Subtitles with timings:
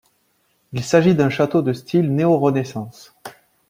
[0.73, 3.15] Il s’agit d’un château de style néo-Renaissance.